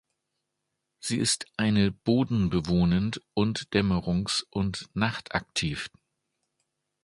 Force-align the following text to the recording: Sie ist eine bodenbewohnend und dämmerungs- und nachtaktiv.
Sie 0.99 1.17
ist 1.19 1.45
eine 1.57 1.91
bodenbewohnend 1.91 3.21
und 3.35 3.67
dämmerungs- 3.71 4.43
und 4.49 4.89
nachtaktiv. 4.95 5.91